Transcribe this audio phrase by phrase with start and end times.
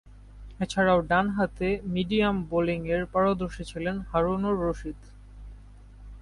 [0.59, 4.99] এছাড়াও, ডানহাতে মিডিয়াম বোলিংয়ে পারদর্শী ছিলেন হারুন রশীদ।